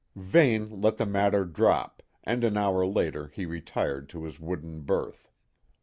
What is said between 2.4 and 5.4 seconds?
an hour later he retired to his wooden berth.